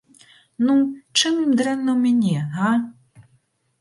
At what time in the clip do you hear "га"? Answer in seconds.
2.59-2.71